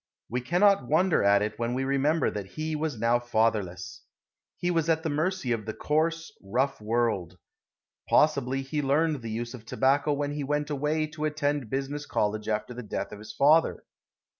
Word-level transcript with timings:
We 0.31 0.41
cannot 0.41 0.87
wonder 0.87 1.21
at 1.23 1.43
it 1.43 1.59
when 1.59 1.75
we 1.75 1.83
remember 1.83 2.31
that 2.31 2.47
he 2.53 2.75
was 2.75 2.97
now 2.97 3.19
fatherless. 3.19 4.01
He 4.57 4.71
was 4.71 4.89
at 4.89 5.03
the 5.03 5.11
mercy 5.11 5.51
of 5.51 5.67
the 5.67 5.75
coarse, 5.75 6.35
rough 6.41 6.81
world. 6.81 7.37
Possibly 8.09 8.63
he 8.63 8.81
learned 8.81 9.21
the 9.21 9.29
use 9.29 9.53
of 9.53 9.63
tobacco 9.63 10.13
when 10.13 10.31
he 10.31 10.43
went 10.43 10.71
away 10.71 11.05
to 11.05 11.25
attend 11.25 11.69
business 11.69 12.07
college 12.07 12.47
after 12.49 12.73
the 12.73 12.81
death 12.81 13.11
of 13.11 13.19
his 13.19 13.31
father. 13.33 13.83